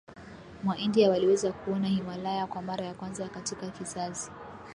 [0.63, 4.31] mwa India waliweza kuona Himalaya kwa mara ya kwanza katika kizazi